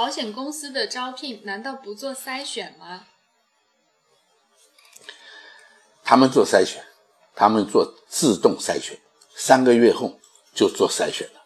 [0.00, 3.04] 保险公司的招聘难道不做筛选吗？
[6.02, 6.82] 他们做筛选，
[7.34, 8.98] 他们做自动筛选，
[9.34, 10.18] 三个月后
[10.54, 11.42] 就做筛选了。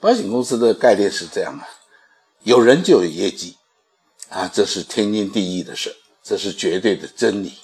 [0.00, 1.64] 保险公司的概念是这样的：
[2.42, 3.56] 有人就有业绩，
[4.28, 5.94] 啊，这是天经地义的事，
[6.24, 7.56] 这是绝对的真理。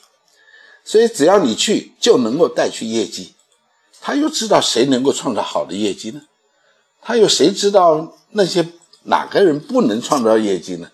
[0.84, 3.34] 所以只要你去，就能够带去业绩。
[4.00, 6.22] 他又知道谁能够创造好的业绩呢？
[7.02, 8.66] 他又谁知道那些
[9.04, 10.90] 哪个人不能创造业绩呢？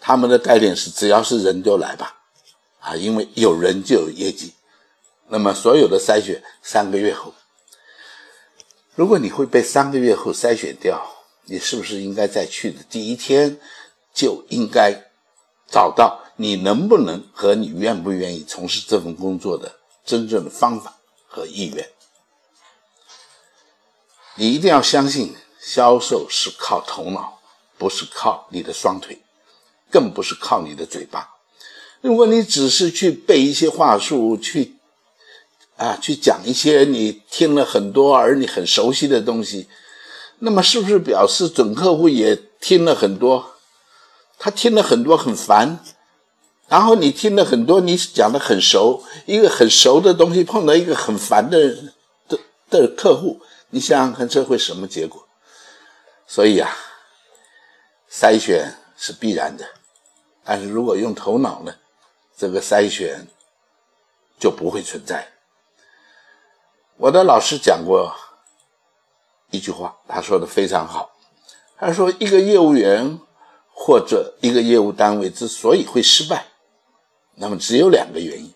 [0.00, 2.16] 他们的概念是，只要是人就来吧，
[2.80, 4.54] 啊，因为有人就有业绩。
[5.28, 7.34] 那么所有的筛选三个月后，
[8.94, 11.06] 如果你会被三个月后筛选掉，
[11.44, 13.60] 你是不是应该在去的第一天
[14.14, 15.10] 就应该
[15.70, 20.94] 找到你能不能和你愿不愿意从事这份工作的真正的方法？
[21.30, 21.86] 和意愿，
[24.36, 27.38] 你一定要相信，销售是靠头脑，
[27.76, 29.20] 不是靠你的双腿，
[29.90, 31.36] 更不是靠你的嘴巴。
[32.00, 34.76] 如果你只是去背一些话术，去
[35.76, 39.68] 啊，去讲一些你听了很多而你很熟悉的东西，
[40.40, 43.54] 那么是不是表示准客户也听了很多？
[44.38, 45.80] 他听了很多很烦。
[46.68, 51.74] 然后你听了很多，你讲的很熟，一个很熟的东西碰到一个很烦的
[52.28, 53.40] 的的客户，
[53.70, 55.27] 你想想看这会什么结果？
[56.30, 56.70] 所以啊，
[58.10, 59.66] 筛选是必然的，
[60.44, 61.74] 但是如果用头脑呢，
[62.36, 63.26] 这个筛选
[64.38, 65.26] 就不会存在。
[66.98, 68.14] 我的老师讲过
[69.50, 71.16] 一句话，他说的非常好，
[71.78, 73.18] 他说一个业务员
[73.72, 76.44] 或者一个业务单位之所以会失败。
[77.36, 78.52] 那么只有两个原因，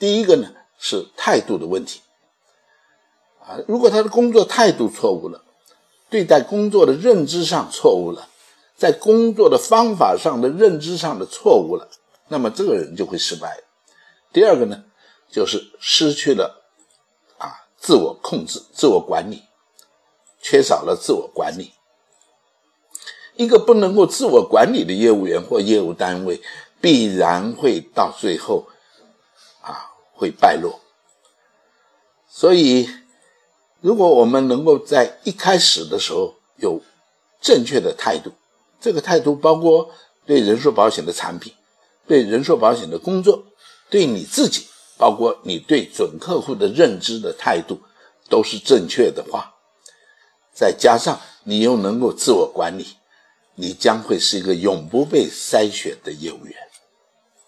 [0.00, 2.00] 第一个呢是态度的问题，
[3.46, 5.44] 啊，如果他的工作态度错误了，
[6.12, 8.28] 对待工作的认知上错误了，
[8.76, 11.88] 在工作的方法上的认知上的错误了，
[12.28, 13.64] 那么这个人就会失败。
[14.32, 14.84] 第二个呢，
[15.30, 16.62] 就是失去了
[17.38, 19.42] 啊自我控制、自我管理，
[20.40, 21.72] 缺少了自我管理。
[23.34, 26.42] 一个不能够自我管理的业务员或业务单位。
[26.82, 28.66] 必然会到最后，
[29.60, 30.80] 啊，会败落。
[32.28, 32.88] 所以，
[33.82, 36.80] 如果我们能够在一开始的时候有
[37.40, 38.30] 正确的态度，
[38.80, 39.90] 这个态度包括
[40.24, 41.52] 对人寿保险的产品、
[42.06, 43.44] 对人寿保险的工作、
[43.90, 44.66] 对你自己，
[44.96, 47.80] 包括你对准客户的认知的态度，
[48.28, 49.52] 都是正确的话，
[50.54, 52.86] 再加上你又能够自我管理，
[53.56, 56.56] 你将会是一个永不被筛选的业务员。